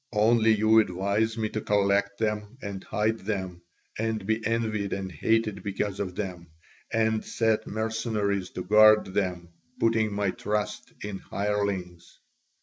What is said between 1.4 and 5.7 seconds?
to collect them and hide them, and be envied and hated